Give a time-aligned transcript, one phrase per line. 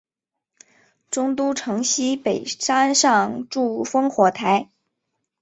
[1.11, 4.71] 中都城西北山上筑烽火台。